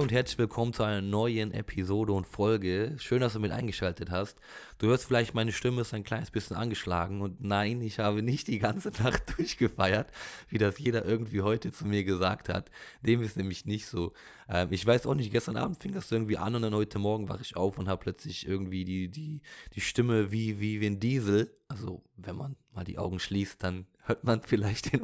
[0.00, 2.96] Und herzlich willkommen zu einer neuen Episode und Folge.
[2.96, 4.38] Schön, dass du mit eingeschaltet hast.
[4.78, 8.48] Du hörst vielleicht, meine Stimme ist ein kleines bisschen angeschlagen und nein, ich habe nicht
[8.48, 10.10] die ganze Nacht durchgefeiert,
[10.48, 12.70] wie das jeder irgendwie heute zu mir gesagt hat.
[13.02, 14.14] Dem ist nämlich nicht so.
[14.48, 17.28] Ähm, ich weiß auch nicht, gestern Abend fing das irgendwie an und dann heute Morgen
[17.28, 19.42] wache ich auf und habe plötzlich irgendwie die, die,
[19.74, 21.54] die Stimme wie, wie, wie ein Diesel.
[21.68, 25.02] Also, wenn man mal die Augen schließt, dann hört man vielleicht den,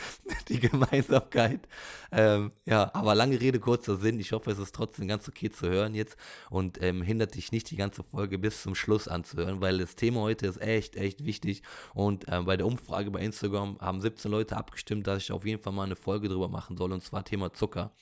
[0.48, 1.66] die Gemeinsamkeit.
[2.12, 4.20] Ähm, ja, aber lange Rede, kurzer Sinn.
[4.20, 6.16] Ich hoffe, es ist trotzdem ganz okay zu hören jetzt
[6.50, 10.20] und ähm, hindert dich nicht, die ganze Folge bis zum Schluss anzuhören, weil das Thema
[10.20, 11.62] heute ist echt, echt wichtig.
[11.94, 15.62] Und ähm, bei der Umfrage bei Instagram haben 17 Leute abgestimmt, dass ich auf jeden
[15.62, 17.92] Fall mal eine Folge drüber machen soll, und zwar Thema Zucker.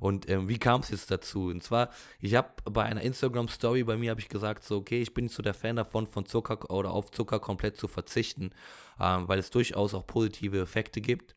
[0.00, 1.46] Und ähm, wie kam es jetzt dazu?
[1.46, 5.14] Und zwar, ich habe bei einer Instagram-Story bei mir habe ich gesagt, so, okay, ich
[5.14, 8.50] bin nicht so der Fan davon, von Zucker oder auf Zucker komplett zu verzichten,
[8.98, 11.36] ähm, weil es durchaus auch positive Effekte gibt.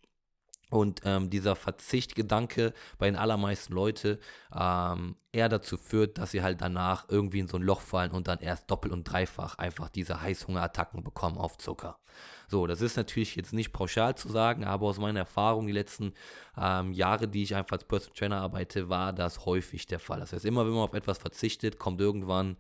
[0.70, 4.18] Und ähm, dieser Verzichtgedanke bei den allermeisten Leuten
[4.56, 8.28] ähm, eher dazu führt, dass sie halt danach irgendwie in so ein Loch fallen und
[8.28, 12.00] dann erst doppelt und dreifach einfach diese Heißhungerattacken bekommen auf Zucker.
[12.48, 16.14] So, das ist natürlich jetzt nicht pauschal zu sagen, aber aus meiner Erfahrung die letzten
[16.58, 20.20] ähm, Jahre, die ich einfach als Personal Trainer arbeite, war das häufig der Fall.
[20.20, 22.58] Das heißt, immer wenn man auf etwas verzichtet, kommt irgendwann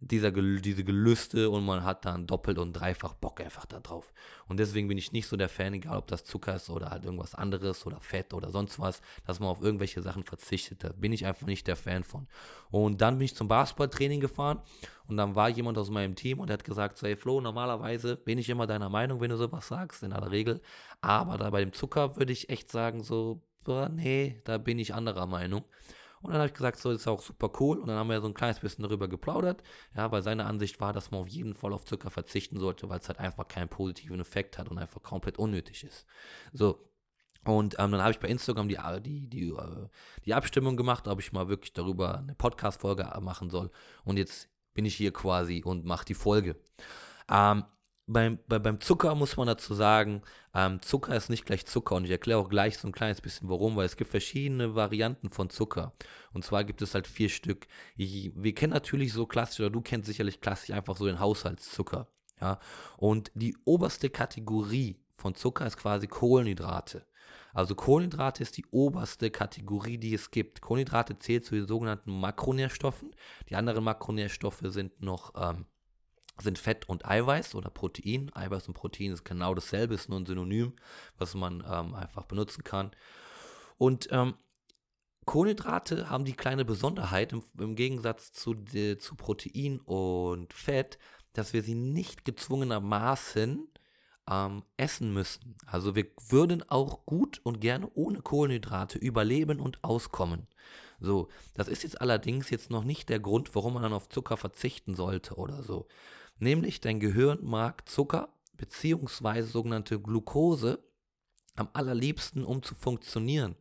[0.00, 4.12] dieser, diese Gelüste und man hat dann doppelt und dreifach Bock einfach da drauf.
[4.46, 7.04] Und deswegen bin ich nicht so der Fan, egal ob das Zucker ist oder halt
[7.04, 10.84] irgendwas anderes oder Fett oder sonst was, dass man auf irgendwelche Sachen verzichtet.
[10.84, 12.28] Da bin ich einfach nicht der Fan von.
[12.70, 14.60] Und dann bin ich zum Basketballtraining gefahren
[15.08, 18.16] und dann war jemand aus meinem Team und der hat gesagt, so, hey Flo, normalerweise
[18.16, 20.60] bin ich immer deiner Meinung, wenn du sowas sagst, in aller Regel.
[21.00, 23.42] Aber da bei dem Zucker würde ich echt sagen, so,
[23.90, 25.64] nee, da bin ich anderer Meinung.
[26.22, 27.78] Und dann habe ich gesagt, so ist auch super cool.
[27.78, 29.62] Und dann haben wir so ein kleines bisschen darüber geplaudert.
[29.96, 32.98] Ja, weil seine Ansicht war, dass man auf jeden Fall auf Zucker verzichten sollte, weil
[32.98, 36.06] es halt einfach keinen positiven Effekt hat und einfach komplett unnötig ist.
[36.52, 36.84] So.
[37.44, 39.88] Und ähm, dann habe ich bei Instagram die, äh, die, die, äh,
[40.24, 43.70] die Abstimmung gemacht, ob ich mal wirklich darüber eine Podcast-Folge machen soll.
[44.04, 46.56] Und jetzt bin ich hier quasi und mache die Folge.
[47.30, 47.64] Ähm,
[48.08, 50.22] beim, bei, beim Zucker muss man dazu sagen,
[50.54, 53.48] ähm, Zucker ist nicht gleich Zucker und ich erkläre auch gleich so ein kleines bisschen
[53.48, 55.92] warum, weil es gibt verschiedene Varianten von Zucker.
[56.32, 57.68] Und zwar gibt es halt vier Stück.
[57.96, 62.08] Ich, wir kennen natürlich so klassisch, oder du kennst sicherlich klassisch einfach so den Haushaltszucker.
[62.40, 62.58] Ja?
[62.96, 67.04] Und die oberste Kategorie von Zucker ist quasi Kohlenhydrate.
[67.52, 70.62] Also Kohlenhydrate ist die oberste Kategorie, die es gibt.
[70.62, 73.14] Kohlenhydrate zählt zu den sogenannten Makronährstoffen.
[73.50, 75.66] Die anderen Makronährstoffe sind noch ähm,
[76.40, 78.30] sind Fett und Eiweiß oder Protein.
[78.34, 80.74] Eiweiß und Protein ist genau dasselbe, ist nur ein Synonym,
[81.18, 82.90] was man ähm, einfach benutzen kann.
[83.76, 84.34] Und ähm,
[85.24, 90.98] Kohlenhydrate haben die kleine Besonderheit im, im Gegensatz zu, die, zu Protein und Fett,
[91.34, 93.68] dass wir sie nicht gezwungenermaßen
[94.30, 95.56] ähm, essen müssen.
[95.66, 100.46] Also wir würden auch gut und gerne ohne Kohlenhydrate überleben und auskommen.
[101.00, 104.36] So, das ist jetzt allerdings jetzt noch nicht der Grund, warum man dann auf Zucker
[104.36, 105.86] verzichten sollte oder so.
[106.38, 109.42] Nämlich dein Gehirn mag Zucker bzw.
[109.42, 110.78] sogenannte Glucose
[111.56, 113.56] am allerliebsten, um zu funktionieren.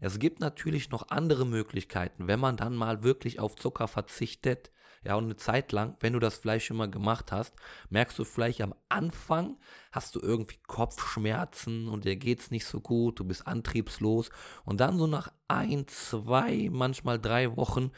[0.00, 4.70] Es gibt natürlich noch andere Möglichkeiten, wenn man dann mal wirklich auf Zucker verzichtet.
[5.04, 7.54] Ja, und eine Zeit lang, wenn du das schon mal gemacht hast,
[7.90, 9.58] merkst du vielleicht am Anfang,
[9.90, 14.30] hast du irgendwie Kopfschmerzen und dir geht es nicht so gut, du bist antriebslos.
[14.64, 17.90] Und dann so nach ein, zwei, manchmal drei Wochen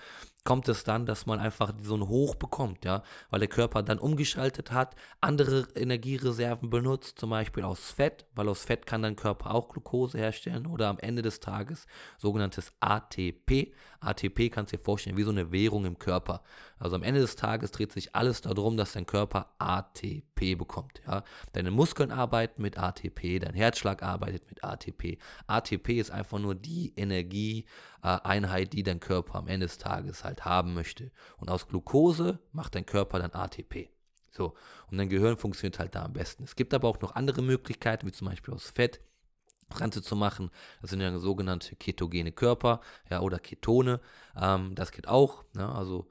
[0.45, 3.99] kommt es dann, dass man einfach so ein Hoch bekommt, ja, weil der Körper dann
[3.99, 9.55] umgeschaltet hat, andere Energiereserven benutzt, zum Beispiel aus Fett, weil aus Fett kann dein Körper
[9.55, 11.87] auch Glucose herstellen oder am Ende des Tages
[12.19, 13.73] sogenanntes ATP.
[14.01, 16.43] ATP kannst du dir vorstellen wie so eine Währung im Körper.
[16.85, 21.25] Also am Ende des Tages dreht sich alles darum, dass dein Körper ATP bekommt, ja.
[21.55, 25.17] Deine Muskeln arbeiten mit ATP, dein Herzschlag arbeitet mit ATP.
[25.47, 30.75] ATP ist einfach nur die Energieeinheit, die dein Körper am Ende des Tages halt haben
[30.75, 31.11] möchte.
[31.39, 33.89] Und aus Glucose macht dein Körper dann ATP.
[34.31, 34.53] So,
[34.91, 36.45] und dein Gehirn funktioniert halt da am besten.
[36.45, 39.01] Es gibt aber auch noch andere Möglichkeiten, wie zum Beispiel aus Fett
[39.75, 40.51] Ganze zu machen.
[40.81, 42.81] Das sind ja sogenannte ketogene Körper,
[43.11, 44.01] ja, oder Ketone.
[44.37, 45.45] Ähm, das geht auch.
[45.55, 45.69] Ne?
[45.69, 46.09] Also,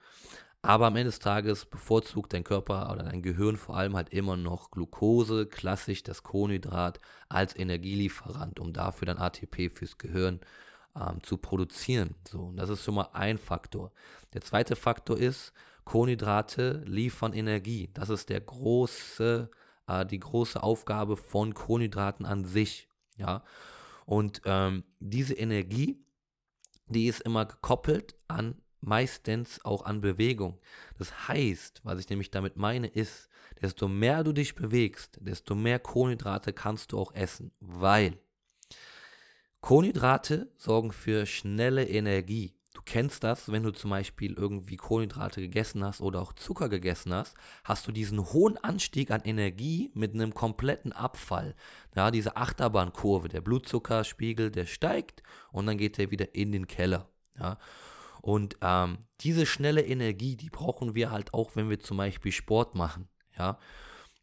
[0.65, 4.37] aber am Ende des Tages bevorzugt dein Körper oder dein Gehirn vor allem halt immer
[4.37, 10.39] noch Glucose, klassisch das Kohlenhydrat, als Energielieferant, um dafür dann ATP fürs Gehirn
[10.95, 12.15] ähm, zu produzieren.
[12.25, 13.91] So, und das ist schon mal ein Faktor.
[14.33, 15.51] Der zweite Faktor ist,
[15.83, 17.89] Kohlenhydrate liefern Energie.
[17.93, 19.49] Das ist der große,
[19.87, 22.87] äh, die große Aufgabe von Kohlenhydraten an sich.
[23.17, 23.43] Ja,
[24.05, 26.01] und ähm, diese Energie,
[26.87, 30.59] die ist immer gekoppelt an meistens auch an Bewegung.
[30.97, 33.29] Das heißt, was ich nämlich damit meine, ist,
[33.61, 38.17] desto mehr du dich bewegst, desto mehr Kohlenhydrate kannst du auch essen, weil
[39.61, 42.53] Kohlenhydrate sorgen für schnelle Energie.
[42.73, 47.13] Du kennst das, wenn du zum Beispiel irgendwie Kohlenhydrate gegessen hast oder auch Zucker gegessen
[47.13, 51.55] hast, hast du diesen hohen Anstieg an Energie mit einem kompletten Abfall.
[51.95, 57.07] Ja, diese Achterbahnkurve, der Blutzuckerspiegel, der steigt und dann geht er wieder in den Keller.
[57.39, 57.57] Ja.
[58.23, 62.73] Und ähm, diese schnelle Energie, die brauchen wir halt auch, wenn wir zum Beispiel Sport
[62.73, 63.09] machen.
[63.37, 63.59] Ja.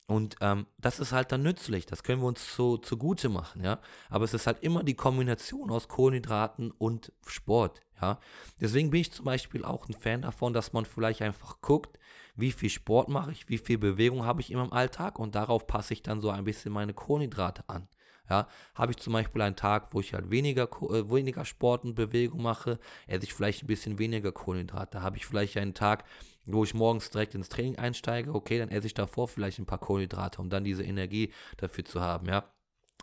[0.06, 3.78] Und ähm, das ist halt dann nützlich, das können wir uns so zugute machen, ja.
[4.08, 8.18] Aber es ist halt immer die Kombination aus Kohlenhydraten und Sport, ja.
[8.58, 11.98] Deswegen bin ich zum Beispiel auch ein Fan davon, dass man vielleicht einfach guckt,
[12.34, 15.66] wie viel Sport mache ich, wie viel Bewegung habe ich in meinem Alltag und darauf
[15.66, 17.86] passe ich dann so ein bisschen meine Kohlenhydrate an.
[18.30, 18.46] Ja,
[18.76, 22.42] habe ich zum Beispiel einen Tag, wo ich halt weniger, äh, weniger Sport und Bewegung
[22.42, 22.78] mache,
[23.08, 25.02] esse ich vielleicht ein bisschen weniger Kohlenhydrate.
[25.02, 26.04] Habe ich vielleicht einen Tag,
[26.46, 29.78] wo ich morgens direkt ins Training einsteige, okay, dann esse ich davor vielleicht ein paar
[29.78, 32.44] Kohlenhydrate, um dann diese Energie dafür zu haben, ja.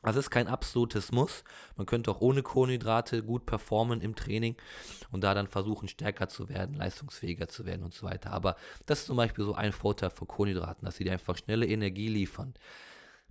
[0.04, 1.44] Also ist kein absolutes Muss.
[1.76, 4.56] Man könnte auch ohne Kohlenhydrate gut performen im Training
[5.12, 8.32] und da dann versuchen, stärker zu werden, leistungsfähiger zu werden und so weiter.
[8.32, 11.66] Aber das ist zum Beispiel so ein Vorteil von Kohlenhydraten, dass sie dir einfach schnelle
[11.66, 12.54] Energie liefern.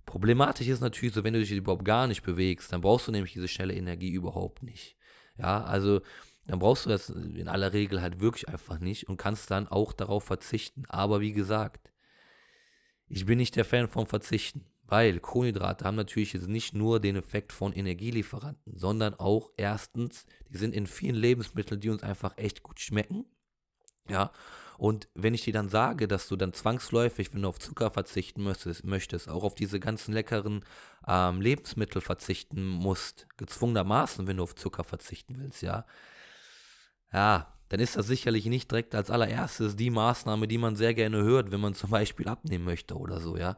[0.07, 3.33] Problematisch ist natürlich so, wenn du dich überhaupt gar nicht bewegst, dann brauchst du nämlich
[3.33, 4.95] diese schnelle Energie überhaupt nicht.
[5.37, 6.01] Ja, also
[6.47, 9.91] dann brauchst du das in aller Regel halt wirklich einfach nicht und kannst dann auch
[9.91, 10.85] darauf verzichten.
[10.87, 11.91] Aber wie gesagt,
[13.09, 17.17] ich bin nicht der Fan vom Verzichten, weil Kohlenhydrate haben natürlich jetzt nicht nur den
[17.17, 22.63] Effekt von Energielieferanten, sondern auch erstens, die sind in vielen Lebensmitteln, die uns einfach echt
[22.63, 23.25] gut schmecken.
[24.09, 24.31] Ja,
[24.77, 28.43] und wenn ich dir dann sage, dass du dann zwangsläufig, wenn du auf Zucker verzichten
[28.43, 30.63] möchtest, möchtest auch auf diese ganzen leckeren
[31.07, 35.85] ähm, Lebensmittel verzichten musst, gezwungenermaßen, wenn du auf Zucker verzichten willst, ja,
[37.13, 41.23] ja, dann ist das sicherlich nicht direkt als allererstes die Maßnahme, die man sehr gerne
[41.23, 43.57] hört, wenn man zum Beispiel abnehmen möchte oder so, ja.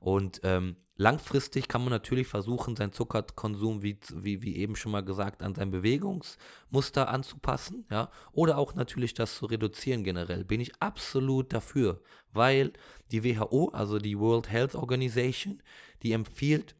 [0.00, 5.04] Und ähm, langfristig kann man natürlich versuchen, seinen Zuckerkonsum, wie, wie, wie eben schon mal
[5.04, 8.10] gesagt, an sein Bewegungsmuster anzupassen, ja.
[8.32, 10.44] Oder auch natürlich das zu reduzieren generell.
[10.44, 12.02] Bin ich absolut dafür,
[12.32, 12.72] weil
[13.10, 15.62] die WHO, also die World Health Organization,
[16.02, 16.74] die empfiehlt,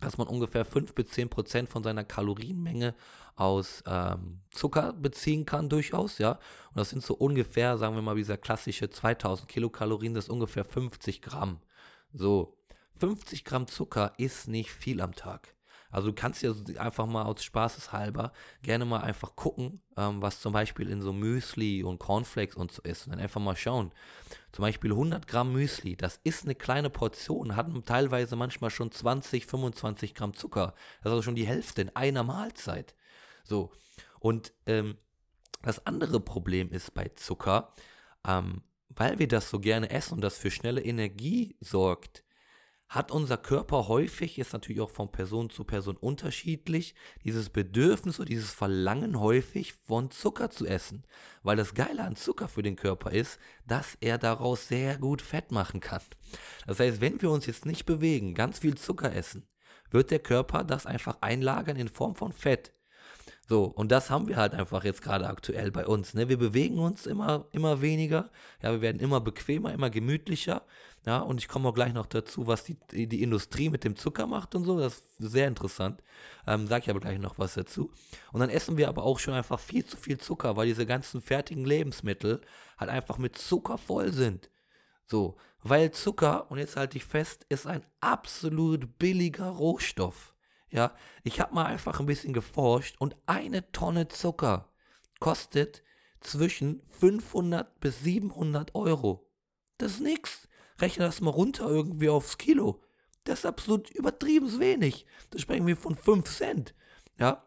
[0.00, 2.94] dass man ungefähr 5 bis 10 Prozent von seiner Kalorienmenge
[3.36, 6.32] aus ähm, Zucker beziehen kann, durchaus, ja.
[6.32, 10.64] Und das sind so ungefähr, sagen wir mal, dieser klassische 2000 Kilokalorien, das ist ungefähr
[10.64, 11.60] 50 Gramm.
[12.12, 12.56] So,
[12.98, 15.54] 50 Gramm Zucker ist nicht viel am Tag.
[15.92, 18.32] Also du kannst ja einfach mal aus Spaßeshalber
[18.62, 22.80] gerne mal einfach gucken, ähm, was zum Beispiel in so Müsli und Cornflakes und so
[22.82, 23.06] ist.
[23.06, 23.92] Und dann einfach mal schauen.
[24.52, 29.44] Zum Beispiel 100 Gramm Müsli, das ist eine kleine Portion, hat teilweise manchmal schon 20,
[29.46, 30.74] 25 Gramm Zucker.
[31.02, 32.94] Das ist also schon die Hälfte in einer Mahlzeit.
[33.44, 33.70] So.
[34.18, 34.96] Und ähm,
[35.62, 37.74] das andere Problem ist bei Zucker,
[38.26, 38.62] ähm,
[38.94, 42.24] weil wir das so gerne essen und das für schnelle Energie sorgt,
[42.92, 46.94] hat unser Körper häufig, ist natürlich auch von Person zu Person unterschiedlich,
[47.24, 51.06] dieses Bedürfnis oder dieses Verlangen häufig von Zucker zu essen.
[51.42, 55.52] Weil das Geile an Zucker für den Körper ist, dass er daraus sehr gut Fett
[55.52, 56.02] machen kann.
[56.66, 59.48] Das heißt, wenn wir uns jetzt nicht bewegen, ganz viel Zucker essen,
[59.90, 62.74] wird der Körper das einfach einlagern in Form von Fett.
[63.52, 66.14] So, und das haben wir halt einfach jetzt gerade aktuell bei uns.
[66.14, 66.30] Ne?
[66.30, 68.30] Wir bewegen uns immer, immer weniger.
[68.62, 70.62] Ja, wir werden immer bequemer, immer gemütlicher.
[71.04, 74.26] Ja, und ich komme auch gleich noch dazu, was die, die Industrie mit dem Zucker
[74.26, 74.80] macht und so.
[74.80, 76.02] Das ist sehr interessant.
[76.46, 77.90] Ähm, Sage ich aber gleich noch was dazu.
[78.32, 81.20] Und dann essen wir aber auch schon einfach viel zu viel Zucker, weil diese ganzen
[81.20, 82.40] fertigen Lebensmittel
[82.78, 84.48] halt einfach mit Zucker voll sind.
[85.04, 90.31] So, weil Zucker, und jetzt halte ich fest, ist ein absolut billiger Rohstoff.
[90.72, 94.72] Ja, ich habe mal einfach ein bisschen geforscht und eine Tonne Zucker
[95.20, 95.82] kostet
[96.20, 99.30] zwischen 500 bis 700 Euro.
[99.76, 100.48] Das ist nix.
[100.78, 102.82] Rechne das mal runter irgendwie aufs Kilo.
[103.24, 105.04] Das ist absolut übertrieben wenig.
[105.30, 106.74] Da sprechen wir von 5 Cent.
[107.18, 107.46] Ja.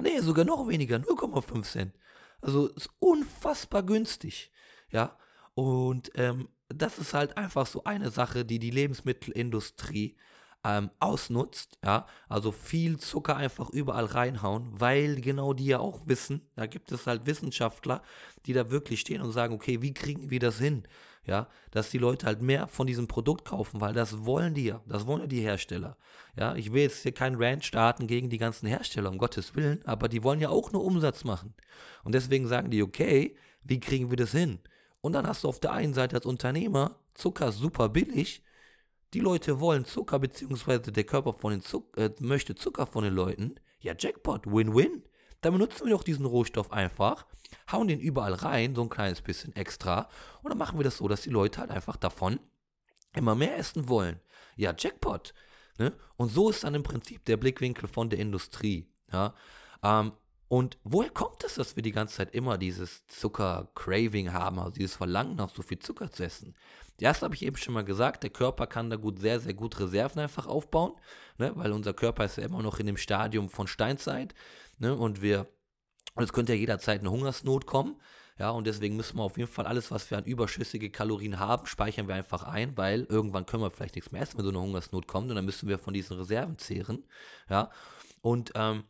[0.00, 1.94] Nee, sogar noch weniger, 0,5 Cent.
[2.40, 4.52] Also ist unfassbar günstig.
[4.90, 5.18] Ja.
[5.54, 10.16] Und ähm, das ist halt einfach so eine Sache, die die Lebensmittelindustrie
[10.66, 16.50] ähm, ausnutzt, ja, also viel Zucker einfach überall reinhauen, weil genau die ja auch wissen,
[16.56, 18.02] da gibt es halt Wissenschaftler,
[18.46, 20.82] die da wirklich stehen und sagen, okay, wie kriegen wir das hin?
[21.24, 24.80] Ja, dass die Leute halt mehr von diesem Produkt kaufen, weil das wollen die ja,
[24.86, 25.96] das wollen ja die Hersteller.
[26.36, 29.84] Ja, ich will jetzt hier keinen Rant starten gegen die ganzen Hersteller, um Gottes Willen,
[29.86, 31.54] aber die wollen ja auch nur Umsatz machen.
[32.04, 34.60] Und deswegen sagen die, okay, wie kriegen wir das hin?
[35.00, 38.44] Und dann hast du auf der einen Seite als Unternehmer Zucker super billig,
[39.16, 43.14] die Leute wollen Zucker, beziehungsweise der Körper von den Zuck äh, möchte Zucker von den
[43.14, 43.54] Leuten.
[43.80, 45.04] Ja, Jackpot, Win-Win.
[45.40, 47.24] Dann benutzen wir doch diesen Rohstoff einfach,
[47.72, 50.10] hauen den überall rein, so ein kleines bisschen extra.
[50.42, 52.38] Und dann machen wir das so, dass die Leute halt einfach davon
[53.14, 54.20] immer mehr essen wollen.
[54.54, 55.32] Ja, Jackpot.
[55.78, 55.94] Ne?
[56.18, 58.86] Und so ist dann im Prinzip der Blickwinkel von der Industrie.
[59.10, 59.34] Ja?
[59.82, 60.12] Ähm,
[60.48, 64.94] Und woher kommt es, dass wir die ganze Zeit immer dieses Zucker-Craving haben, also dieses
[64.94, 66.54] Verlangen nach so viel Zucker zu essen?
[66.98, 69.78] Erst habe ich eben schon mal gesagt, der Körper kann da gut, sehr, sehr gut
[69.78, 70.92] Reserven einfach aufbauen,
[71.36, 71.52] ne?
[71.56, 74.34] weil unser Körper ist ja immer noch in dem Stadium von Steinzeit
[74.78, 74.94] ne?
[74.94, 75.46] und wir,
[76.14, 78.00] es könnte ja jederzeit eine Hungersnot kommen.
[78.38, 81.66] Ja, und deswegen müssen wir auf jeden Fall alles, was wir an überschüssige Kalorien haben,
[81.66, 84.60] speichern wir einfach ein, weil irgendwann können wir vielleicht nichts mehr essen, wenn so eine
[84.60, 87.06] Hungersnot kommt und dann müssen wir von diesen Reserven zehren.
[87.48, 87.70] Ja,
[88.20, 88.84] und ähm,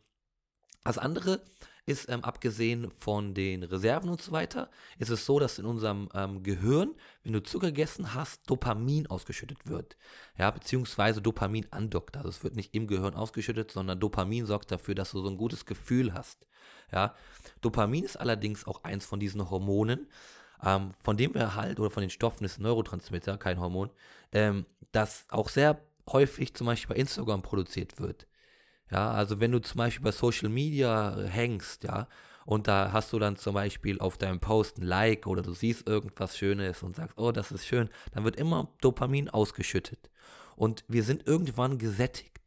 [0.83, 1.41] das andere
[1.87, 4.69] ist, ähm, abgesehen von den Reserven und so weiter,
[4.99, 6.93] ist es so, dass in unserem ähm, Gehirn,
[7.23, 9.95] wenn du Zucker gegessen hast, Dopamin ausgeschüttet wird.
[10.37, 12.17] Ja, beziehungsweise Dopamin andockt.
[12.17, 15.37] Also es wird nicht im Gehirn ausgeschüttet, sondern Dopamin sorgt dafür, dass du so ein
[15.37, 16.45] gutes Gefühl hast.
[16.91, 17.15] Ja,
[17.61, 20.07] Dopamin ist allerdings auch eins von diesen Hormonen,
[20.63, 23.89] ähm, von dem wir halt, oder von den Stoffen ist ein Neurotransmitter, kein Hormon,
[24.33, 28.27] ähm, das auch sehr häufig zum Beispiel bei Instagram produziert wird.
[28.91, 32.07] Ja, also wenn du zum Beispiel bei Social Media hängst, ja,
[32.45, 35.87] und da hast du dann zum Beispiel auf deinem Post ein Like oder du siehst
[35.87, 40.09] irgendwas Schönes und sagst, oh, das ist schön, dann wird immer Dopamin ausgeschüttet.
[40.55, 42.37] Und wir sind irgendwann gesättigt.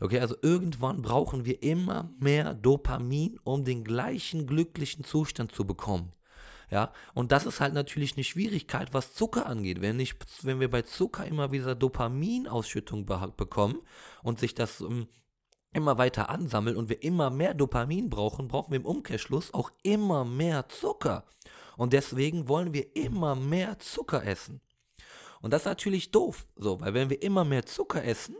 [0.00, 6.12] Okay, also irgendwann brauchen wir immer mehr Dopamin, um den gleichen glücklichen Zustand zu bekommen.
[6.70, 9.80] Ja, und das ist halt natürlich eine Schwierigkeit, was Zucker angeht.
[9.80, 13.78] Wenn, ich, wenn wir bei Zucker immer wieder Dopaminausschüttung be bekommen
[14.24, 15.06] und sich das ähm,
[15.74, 20.24] immer weiter ansammelt und wir immer mehr Dopamin brauchen, brauchen wir im Umkehrschluss auch immer
[20.24, 21.24] mehr Zucker.
[21.76, 24.60] Und deswegen wollen wir immer mehr Zucker essen.
[25.40, 28.36] Und das ist natürlich doof, so, weil wenn wir immer mehr Zucker essen,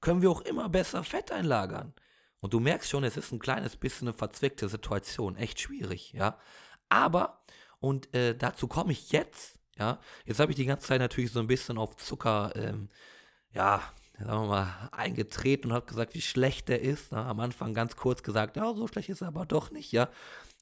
[0.00, 1.92] können wir auch immer besser Fett einlagern.
[2.40, 6.38] Und du merkst schon, es ist ein kleines bisschen eine verzwickte Situation, echt schwierig, ja.
[6.88, 7.42] Aber,
[7.80, 11.40] und äh, dazu komme ich jetzt, ja, jetzt habe ich die ganze Zeit natürlich so
[11.40, 12.88] ein bisschen auf Zucker, ähm,
[13.52, 13.82] ja,
[14.24, 17.12] sagen wir mal, eingetreten und habe gesagt, wie schlecht der ist.
[17.12, 20.08] Na, am Anfang ganz kurz gesagt, ja, so schlecht ist er aber doch nicht, ja.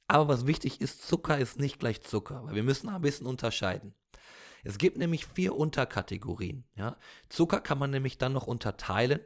[0.09, 3.95] Aber was wichtig ist, Zucker ist nicht gleich Zucker, weil wir müssen ein bisschen unterscheiden.
[4.65, 6.65] Es gibt nämlich vier Unterkategorien.
[6.75, 6.97] Ja?
[7.29, 9.21] Zucker kann man nämlich dann noch unterteilen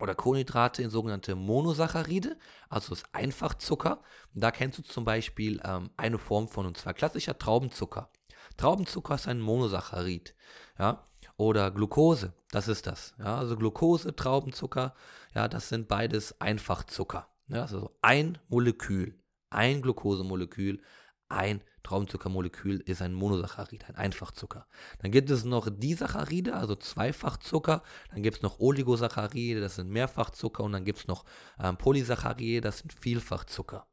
[0.00, 2.36] oder Kohlenhydrate in sogenannte Monosaccharide,
[2.68, 4.02] also das Einfachzucker.
[4.34, 8.10] Und da kennst du zum Beispiel ähm, eine Form von, und zwar klassischer Traubenzucker.
[8.56, 10.34] Traubenzucker ist ein Monosaccharid.
[10.78, 11.06] Ja?
[11.42, 13.14] Oder Glucose, das ist das.
[13.18, 13.36] Ja?
[13.36, 14.94] Also Glucose, Traubenzucker,
[15.34, 17.26] ja, das sind beides Einfachzucker.
[17.48, 17.62] Ja?
[17.62, 19.18] Also ein Molekül,
[19.50, 20.80] ein Glucosemolekül,
[21.28, 24.68] ein Traubenzuckermolekül ist ein Monosaccharid, ein Einfachzucker.
[25.00, 27.82] Dann gibt es noch Disaccharide, also Zweifachzucker.
[28.12, 30.62] Dann gibt es noch Oligosaccharide, das sind Mehrfachzucker.
[30.62, 31.24] Und dann gibt es noch
[31.58, 33.88] ähm, Polysaccharide, das sind Vielfachzucker.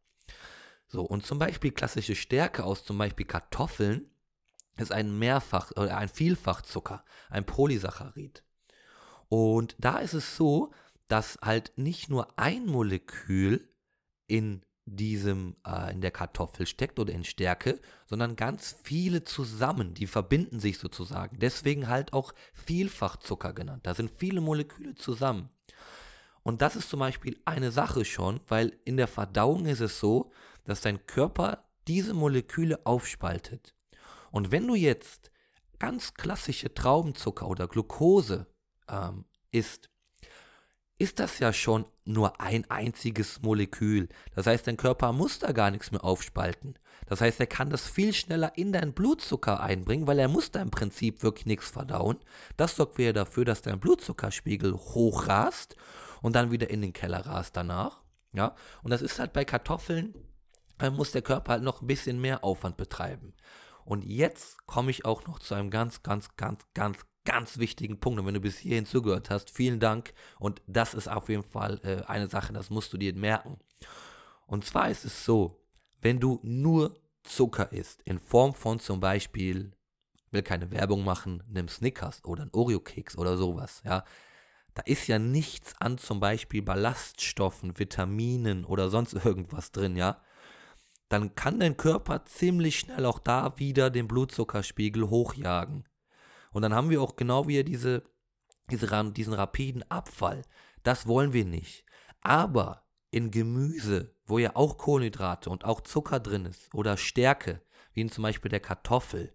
[0.85, 4.11] So, und zum Beispiel klassische Stärke aus zum Beispiel Kartoffeln
[4.81, 8.43] ist ein Mehrfach- oder ein Vielfachzucker, ein Polysaccharid.
[9.27, 10.71] Und da ist es so,
[11.07, 13.67] dass halt nicht nur ein Molekül
[14.27, 20.07] in diesem äh, in der Kartoffel steckt oder in Stärke, sondern ganz viele zusammen, die
[20.07, 21.37] verbinden sich sozusagen.
[21.39, 23.85] Deswegen halt auch Vielfachzucker genannt.
[23.85, 25.49] Da sind viele Moleküle zusammen.
[26.41, 30.31] Und das ist zum Beispiel eine Sache schon, weil in der Verdauung ist es so,
[30.63, 33.75] dass dein Körper diese Moleküle aufspaltet.
[34.31, 35.31] Und wenn du jetzt
[35.79, 38.47] ganz klassische Traubenzucker oder Glucose
[38.87, 39.89] ähm, isst,
[40.97, 44.09] ist das ja schon nur ein einziges Molekül.
[44.35, 46.77] Das heißt, dein Körper muss da gar nichts mehr aufspalten.
[47.05, 50.61] Das heißt, er kann das viel schneller in deinen Blutzucker einbringen, weil er muss da
[50.61, 52.17] im Prinzip wirklich nichts verdauen.
[52.57, 55.77] Das sorgt wieder dafür, dass dein Blutzuckerspiegel hochrast
[56.21, 58.01] und dann wieder in den Keller rast danach.
[58.33, 60.13] Ja, und das ist halt bei Kartoffeln,
[60.77, 63.33] da muss der Körper halt noch ein bisschen mehr Aufwand betreiben.
[63.89, 68.19] Und jetzt komme ich auch noch zu einem ganz, ganz, ganz, ganz, ganz wichtigen Punkt.
[68.19, 70.13] Und wenn du bis hierhin zugehört hast, vielen Dank.
[70.37, 73.57] Und das ist auf jeden Fall äh, eine Sache, das musst du dir merken.
[74.45, 75.65] Und zwar ist es so,
[76.01, 79.71] wenn du nur Zucker isst, in Form von zum Beispiel,
[80.29, 84.03] will keine Werbung machen, nimm Snickers oder ein Oreo-Keks oder sowas, ja.
[84.75, 90.21] Da ist ja nichts an zum Beispiel Ballaststoffen, Vitaminen oder sonst irgendwas drin, ja.
[91.09, 95.87] Dann kann dein Körper ziemlich schnell auch da wieder den Blutzuckerspiegel hochjagen.
[96.51, 98.03] Und dann haben wir auch genau wieder diese,
[98.71, 100.43] diese, diesen rapiden Abfall.
[100.83, 101.83] Das wollen wir nicht.
[102.21, 107.61] Aber in Gemüse, wo ja auch Kohlenhydrate und auch Zucker drin ist oder Stärke,
[107.93, 109.33] wie in zum Beispiel der Kartoffel,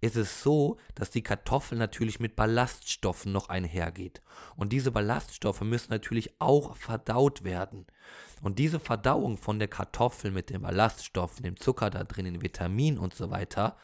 [0.00, 4.22] ist es so, dass die Kartoffel natürlich mit Ballaststoffen noch einhergeht.
[4.56, 7.86] Und diese Ballaststoffe müssen natürlich auch verdaut werden.
[8.42, 12.98] Und diese Verdauung von der Kartoffel mit den Ballaststoffen, dem Zucker da drin, den Vitaminen
[12.98, 13.76] und so weiter,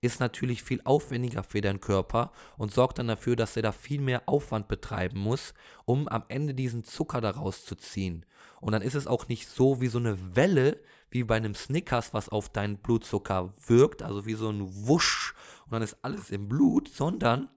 [0.00, 4.00] ist natürlich viel aufwendiger für deinen Körper und sorgt dann dafür, dass er da viel
[4.00, 8.24] mehr Aufwand betreiben muss, um am Ende diesen Zucker daraus zu ziehen.
[8.60, 12.14] Und dann ist es auch nicht so wie so eine Welle, wie bei einem Snickers,
[12.14, 15.34] was auf deinen Blutzucker wirkt, also wie so ein Wusch
[15.66, 17.48] und dann ist alles im Blut, sondern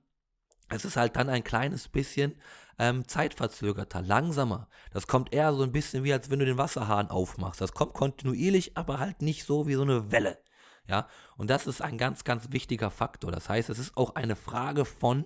[0.70, 2.36] es ist halt dann ein kleines bisschen
[2.79, 4.67] ähm, zeitverzögerter, langsamer.
[4.91, 7.62] Das kommt eher so ein bisschen wie, als wenn du den Wasserhahn aufmachst.
[7.62, 10.39] Das kommt kontinuierlich, aber halt nicht so wie so eine Welle.
[10.88, 13.31] Ja, und das ist ein ganz, ganz wichtiger Faktor.
[13.31, 15.25] Das heißt, es ist auch eine Frage von,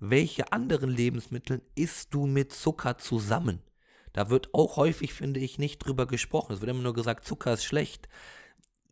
[0.00, 3.62] welche anderen Lebensmittel isst du mit Zucker zusammen?
[4.14, 6.54] Da wird auch häufig, finde ich, nicht drüber gesprochen.
[6.54, 8.08] Es wird immer nur gesagt, Zucker ist schlecht.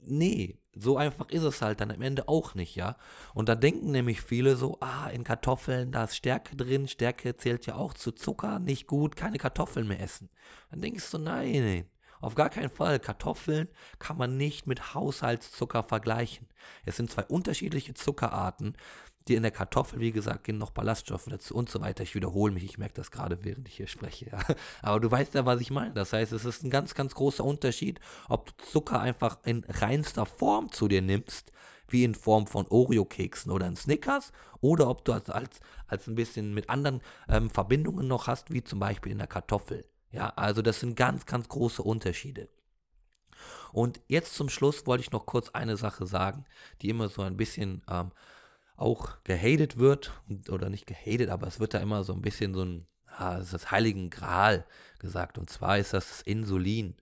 [0.00, 2.96] Nee, so einfach ist es halt dann am Ende auch nicht, ja.
[3.34, 7.66] Und da denken nämlich viele so, ah, in Kartoffeln, da ist Stärke drin, Stärke zählt
[7.66, 10.28] ja auch zu Zucker, nicht gut, keine Kartoffeln mehr essen.
[10.70, 12.98] Dann denkst du, nein, nein, auf gar keinen Fall.
[12.98, 16.48] Kartoffeln kann man nicht mit Haushaltszucker vergleichen.
[16.84, 18.76] Es sind zwei unterschiedliche Zuckerarten
[19.28, 22.02] die in der Kartoffel, wie gesagt, gehen noch Ballaststoffe dazu und so weiter.
[22.02, 24.30] Ich wiederhole mich, ich merke das gerade, während ich hier spreche.
[24.30, 24.38] Ja.
[24.82, 25.94] Aber du weißt ja, was ich meine.
[25.94, 30.26] Das heißt, es ist ein ganz, ganz großer Unterschied, ob du Zucker einfach in reinster
[30.26, 31.52] Form zu dir nimmst,
[31.88, 36.14] wie in Form von Oreo-Keksen oder in Snickers, oder ob du als, als, als ein
[36.14, 39.84] bisschen mit anderen ähm, Verbindungen noch hast, wie zum Beispiel in der Kartoffel.
[40.10, 42.48] Ja, also das sind ganz, ganz große Unterschiede.
[43.72, 46.44] Und jetzt zum Schluss wollte ich noch kurz eine Sache sagen,
[46.80, 48.12] die immer so ein bisschen ähm,
[48.76, 50.12] auch gehatet wird,
[50.48, 53.46] oder nicht gehatet, aber es wird da immer so ein bisschen so ein, ah, das
[53.46, 54.64] ist das Heiligen Gral
[54.98, 56.94] gesagt, und zwar ist das, das Insulin.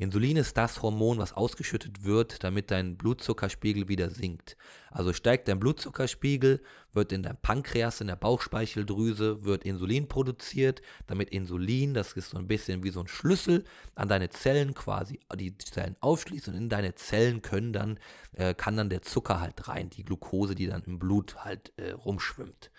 [0.00, 4.56] Insulin ist das Hormon, was ausgeschüttet wird, damit dein Blutzuckerspiegel wieder sinkt.
[4.90, 6.62] Also steigt dein Blutzuckerspiegel,
[6.94, 12.38] wird in deinem Pankreas, in der Bauchspeicheldrüse, wird Insulin produziert, damit Insulin, das ist so
[12.38, 13.64] ein bisschen wie so ein Schlüssel,
[13.94, 18.00] an deine Zellen quasi, die Zellen aufschließt und in deine Zellen können dann,
[18.32, 21.90] äh, kann dann der Zucker halt rein, die Glucose, die dann im Blut halt äh,
[21.90, 22.70] rumschwimmt.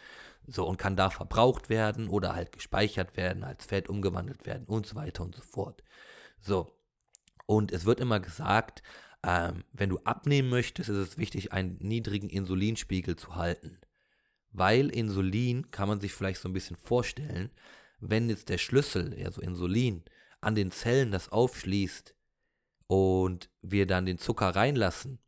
[0.48, 4.88] So, und kann da verbraucht werden oder halt gespeichert werden, als Fett umgewandelt werden und
[4.88, 5.84] so weiter und so fort.
[6.40, 6.74] So,
[7.46, 8.84] und es wird immer gesagt,
[9.24, 13.80] ähm, wenn du abnehmen möchtest, ist es wichtig, einen niedrigen Insulinspiegel zu halten.
[14.52, 17.52] Weil Insulin, kann man sich vielleicht so ein bisschen vorstellen,
[18.00, 20.04] wenn jetzt der Schlüssel, also Insulin,
[20.42, 22.16] an den Zellen das aufschließt
[22.88, 25.20] und wir dann den Zucker reinlassen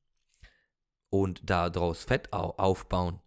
[1.09, 3.21] und daraus Fett aufbauen,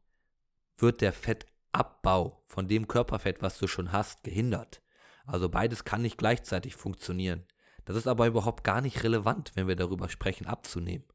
[0.78, 4.82] wird der Fettabbau von dem Körperfett, was du schon hast, gehindert.
[5.24, 7.46] Also beides kann nicht gleichzeitig funktionieren.
[7.86, 11.06] Das ist aber überhaupt gar nicht relevant, wenn wir darüber sprechen, abzunehmen.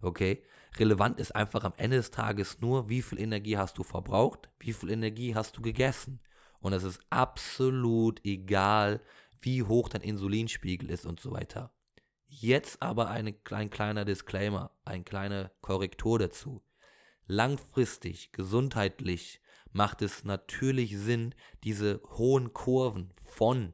[0.00, 0.44] Okay?
[0.76, 4.74] Relevant ist einfach am Ende des Tages nur, wie viel Energie hast du verbraucht, wie
[4.74, 6.20] viel Energie hast du gegessen.
[6.60, 9.00] Und es ist absolut egal,
[9.40, 11.72] wie hoch dein Insulinspiegel ist und so weiter.
[12.26, 16.62] Jetzt aber eine, ein kleiner Disclaimer, eine kleine Korrektur dazu.
[17.26, 19.40] Langfristig, gesundheitlich
[19.72, 23.72] macht es natürlich Sinn, diese hohen Kurven von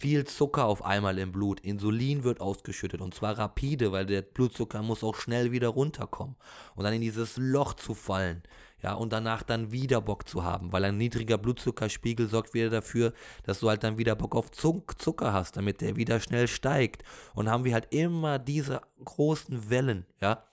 [0.00, 1.60] viel Zucker auf einmal im Blut.
[1.60, 6.36] Insulin wird ausgeschüttet und zwar rapide, weil der Blutzucker muss auch schnell wieder runterkommen
[6.74, 8.42] und dann in dieses Loch zu fallen.
[8.82, 13.12] Ja, und danach dann wieder Bock zu haben, weil ein niedriger Blutzuckerspiegel sorgt wieder dafür,
[13.42, 17.04] dass du halt dann wieder Bock auf Zucker hast, damit der wieder schnell steigt.
[17.34, 20.44] Und haben wir halt immer diese großen Wellen, ja.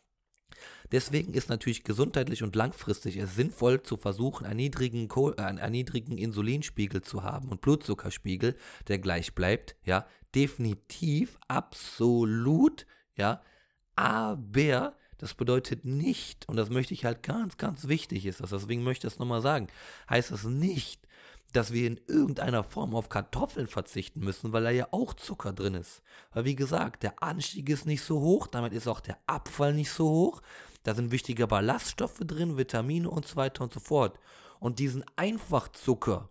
[0.92, 6.18] Deswegen ist natürlich gesundheitlich und langfristig es sinnvoll zu versuchen, einen niedrigen, äh, einen niedrigen
[6.18, 8.56] Insulinspiegel zu haben und Blutzuckerspiegel,
[8.88, 13.42] der gleich bleibt, ja, definitiv, absolut, ja,
[13.96, 18.84] aber das bedeutet nicht, und das möchte ich halt ganz, ganz wichtig ist, das, deswegen
[18.84, 19.68] möchte ich das nochmal sagen,
[20.10, 21.08] heißt das nicht,
[21.54, 25.76] dass wir in irgendeiner Form auf Kartoffeln verzichten müssen, weil da ja auch Zucker drin
[25.76, 26.02] ist.
[26.32, 29.92] Weil wie gesagt, der Anstieg ist nicht so hoch, damit ist auch der Abfall nicht
[29.92, 30.42] so hoch.
[30.88, 34.18] Da sind wichtige Ballaststoffe drin, Vitamine und so weiter und so fort.
[34.62, 36.30] Und diesen Einfachzucker,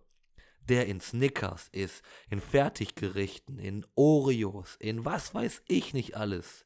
[0.67, 6.65] der in Snickers ist, in Fertiggerichten, in Oreos, in was weiß ich nicht alles,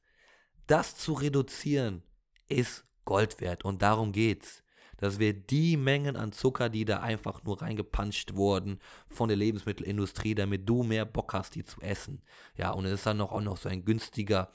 [0.68, 2.02] das zu reduzieren,
[2.48, 3.66] ist Gold wert.
[3.66, 4.64] Und darum geht's
[4.96, 10.36] dass wir die Mengen an Zucker, die da einfach nur reingepanscht wurden von der Lebensmittelindustrie,
[10.36, 12.22] damit du mehr Bock hast, die zu essen.
[12.56, 14.54] Ja, und es ist dann auch noch so ein günstiger,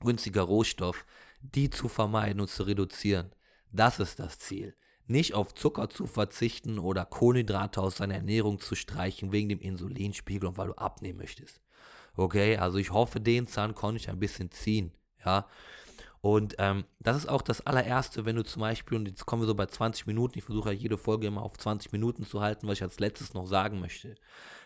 [0.00, 1.06] günstiger Rohstoff,
[1.40, 3.32] die zu vermeiden und zu reduzieren.
[3.72, 4.74] Das ist das Ziel.
[5.06, 10.48] Nicht auf Zucker zu verzichten oder Kohlenhydrate aus deiner Ernährung zu streichen wegen dem Insulinspiegel
[10.48, 11.60] und weil du abnehmen möchtest.
[12.16, 14.92] Okay, also ich hoffe, den Zahn konnte ich ein bisschen ziehen.
[15.24, 15.46] Ja,
[16.22, 19.46] und ähm, das ist auch das allererste, wenn du zum Beispiel, und jetzt kommen wir
[19.46, 22.68] so bei 20 Minuten, ich versuche ja jede Folge immer auf 20 Minuten zu halten,
[22.68, 24.16] was ich als letztes noch sagen möchte.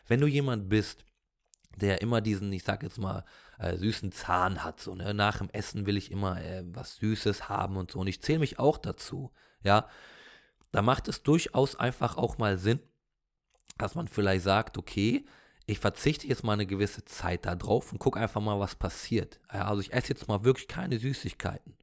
[0.08, 1.04] Wenn du jemand bist,
[1.76, 3.24] der immer diesen, ich sag jetzt mal,
[3.58, 4.80] äh, süßen Zahn hat.
[4.80, 5.14] So, ne?
[5.14, 8.00] Nach dem Essen will ich immer äh, was Süßes haben und so.
[8.00, 9.32] Und ich zähle mich auch dazu.
[9.62, 9.88] Ja,
[10.72, 12.80] da macht es durchaus einfach auch mal Sinn,
[13.78, 15.24] dass man vielleicht sagt, okay,
[15.66, 19.40] ich verzichte jetzt mal eine gewisse Zeit da drauf und gucke einfach mal, was passiert.
[19.52, 21.74] Ja, also ich esse jetzt mal wirklich keine Süßigkeiten.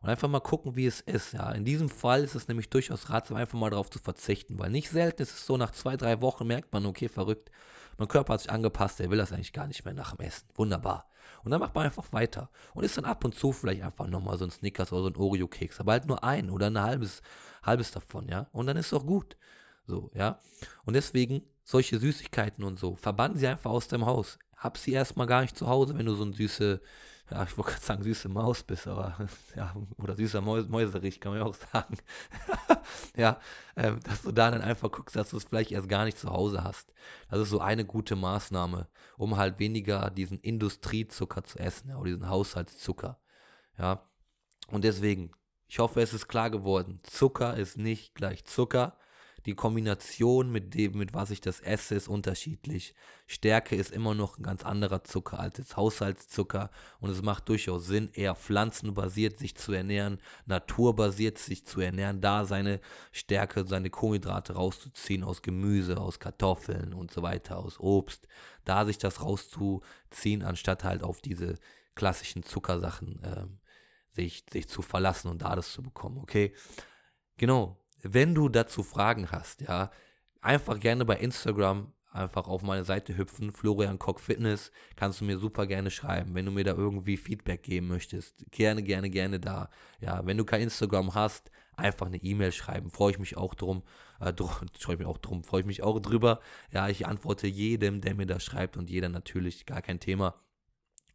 [0.00, 1.32] Und einfach mal gucken, wie es ist.
[1.32, 4.70] Ja, in diesem Fall ist es nämlich durchaus ratsam, einfach mal darauf zu verzichten, weil
[4.70, 7.52] nicht selten ist es so, nach zwei, drei Wochen merkt man, okay, verrückt,
[7.98, 10.48] mein Körper hat sich angepasst, der will das eigentlich gar nicht mehr nach dem Essen.
[10.54, 11.08] Wunderbar.
[11.44, 12.50] Und dann macht man einfach weiter.
[12.74, 15.16] Und ist dann ab und zu vielleicht einfach nochmal so ein Snickers oder so ein
[15.16, 17.22] Oreo-Keks, aber halt nur ein oder ein halbes,
[17.62, 18.46] halbes davon, ja.
[18.52, 19.36] Und dann ist es auch gut.
[19.86, 20.38] So, ja.
[20.84, 24.38] Und deswegen solche Süßigkeiten und so, verbannen sie einfach aus deinem Haus.
[24.62, 26.80] Hab sie erstmal gar nicht zu Hause, wenn du so ein süße,
[27.30, 29.16] ja, ich wollte gerade sagen, süße Maus bist, aber
[29.56, 31.96] ja, oder süßer Mäus Mäuserich, kann man ja auch sagen.
[33.16, 33.40] ja,
[33.76, 36.30] ähm, dass du da dann einfach guckst, dass du es vielleicht erst gar nicht zu
[36.30, 36.92] Hause hast.
[37.28, 42.28] Das ist so eine gute Maßnahme, um halt weniger diesen Industriezucker zu essen, oder diesen
[42.28, 43.18] Haushaltszucker.
[43.78, 44.08] Ja.
[44.68, 45.32] Und deswegen,
[45.66, 48.96] ich hoffe, es ist klar geworden, Zucker ist nicht gleich Zucker
[49.46, 52.94] die Kombination mit dem, mit was ich das esse, ist unterschiedlich.
[53.26, 57.86] Stärke ist immer noch ein ganz anderer Zucker als jetzt Haushaltszucker und es macht durchaus
[57.86, 64.54] Sinn, eher pflanzenbasiert sich zu ernähren, naturbasiert sich zu ernähren, da seine Stärke, seine Kohlenhydrate
[64.54, 68.28] rauszuziehen aus Gemüse, aus Kartoffeln und so weiter, aus Obst,
[68.64, 71.56] da sich das rauszuziehen, anstatt halt auf diese
[71.94, 73.58] klassischen Zuckersachen ähm,
[74.10, 76.54] sich, sich zu verlassen und da das zu bekommen, okay?
[77.38, 79.90] Genau, wenn du dazu Fragen hast, ja,
[80.40, 85.38] einfach gerne bei Instagram einfach auf meine Seite hüpfen, Florian Koch Fitness, kannst du mir
[85.38, 88.44] super gerne schreiben, wenn du mir da irgendwie Feedback geben möchtest.
[88.50, 89.70] Gerne, gerne, gerne da.
[90.00, 93.82] Ja, wenn du kein Instagram hast, einfach eine E-Mail schreiben, freue ich mich auch drum,
[94.20, 94.32] äh,
[94.78, 96.40] freue mich auch drum, freue ich mich auch drüber.
[96.70, 100.34] Ja, ich antworte jedem, der mir da schreibt und jeder natürlich, gar kein Thema.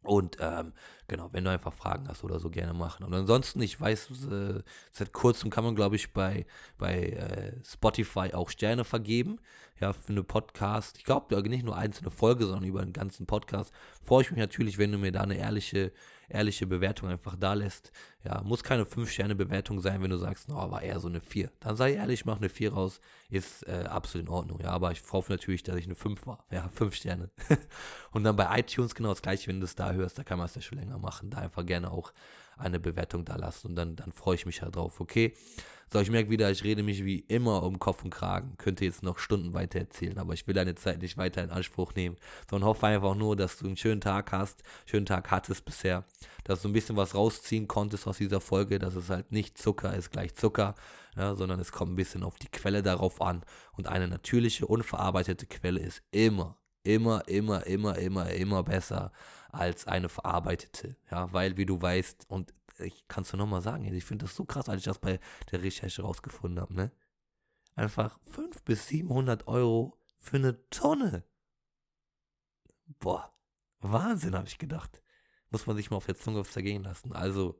[0.02, 0.72] Und ähm,
[1.08, 3.04] genau, wenn du einfach Fragen hast oder so, gerne machen.
[3.04, 6.46] Und ansonsten, ich weiß, äh, seit kurzem kann man, glaube ich, bei,
[6.78, 9.38] bei äh, Spotify auch Sterne vergeben.
[9.80, 10.98] Ja, für eine Podcast.
[10.98, 13.72] Ich glaube, nicht nur einzelne Folge, sondern über einen ganzen Podcast.
[14.02, 15.92] Freue ich mich natürlich, wenn du mir da eine ehrliche
[16.28, 17.92] ehrliche Bewertung einfach da lässt.
[18.24, 21.50] Ja, muss keine 5-Sterne-Bewertung sein, wenn du sagst, no, war eher so eine 4.
[21.60, 24.60] Dann sei ehrlich, mach eine 4 raus, ist äh, absolut in Ordnung.
[24.60, 26.44] Ja, aber ich hoffe natürlich, dass ich eine 5 war.
[26.50, 27.30] Ja, 5 Sterne.
[28.12, 30.46] und dann bei iTunes genau das gleiche, wenn du es da hörst, da kann man
[30.46, 31.30] es ja schon länger machen.
[31.30, 32.12] Da einfach gerne auch
[32.58, 35.34] eine Bewertung da lassen und dann, dann freue ich mich ja drauf, okay?
[35.90, 38.58] So, ich merke wieder, ich rede mich wie immer um Kopf und Kragen.
[38.58, 41.94] Könnte jetzt noch Stunden weiter erzählen, aber ich will deine Zeit nicht weiter in Anspruch
[41.94, 42.16] nehmen,
[42.50, 46.04] sondern hoffe einfach nur, dass du einen schönen Tag hast, schönen Tag hattest bisher,
[46.44, 49.94] dass du ein bisschen was rausziehen konntest aus dieser Folge, dass es halt nicht Zucker
[49.94, 50.74] ist gleich Zucker,
[51.16, 53.42] ja, sondern es kommt ein bisschen auf die Quelle darauf an.
[53.72, 59.10] Und eine natürliche, unverarbeitete Quelle ist immer, immer, immer, immer, immer, immer besser
[59.48, 60.96] als eine verarbeitete.
[61.10, 64.34] Ja, weil, wie du weißt, und ich kann es dir nochmal sagen, ich finde das
[64.34, 65.18] so krass, als ich das bei
[65.50, 66.92] der Recherche rausgefunden habe, ne?
[67.74, 71.24] Einfach 500 bis 700 Euro für eine Tonne.
[72.98, 73.32] Boah,
[73.80, 75.02] Wahnsinn, habe ich gedacht.
[75.50, 77.12] Muss man sich mal auf der Zunge zergehen lassen.
[77.12, 77.58] Also,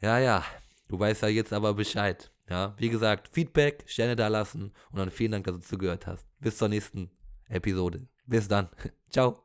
[0.00, 0.44] ja, ja,
[0.88, 2.30] du weißt ja jetzt aber Bescheid.
[2.48, 6.28] Ja, wie gesagt, Feedback, Sterne da lassen und dann vielen Dank, dass du zugehört hast.
[6.40, 7.10] Bis zur nächsten
[7.48, 8.06] Episode.
[8.26, 8.68] Bis dann.
[9.10, 9.43] Ciao.